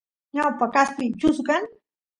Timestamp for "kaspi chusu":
0.75-1.41